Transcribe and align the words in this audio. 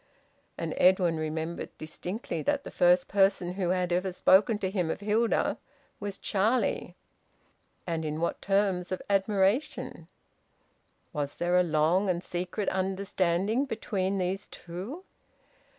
And 0.57 0.73
Edwin 0.77 1.17
remembered 1.17 1.77
distinctly 1.77 2.41
that 2.41 2.63
the 2.63 2.71
first 2.71 3.07
person 3.07 3.53
who 3.53 3.69
had 3.69 3.93
ever 3.93 4.11
spoken 4.11 4.57
to 4.57 4.71
him 4.71 4.89
of 4.89 5.01
Hilda 5.01 5.59
was 5.99 6.17
Charlie! 6.17 6.95
And 7.85 8.03
in 8.03 8.19
what 8.19 8.41
terms 8.41 8.91
of 8.91 9.03
admiration! 9.11 10.07
Was 11.13 11.35
there 11.35 11.55
a 11.55 11.61
long 11.61 12.09
and 12.09 12.23
secret 12.23 12.67
understanding 12.69 13.65
between 13.65 14.17
these 14.17 14.47
two? 14.47 15.03